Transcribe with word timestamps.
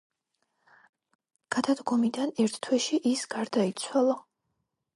გადადგომიდან 1.55 2.35
ერთ 2.45 2.57
თვეში 2.69 3.01
ის 3.13 3.25
გარდაიცვალა. 3.37 4.21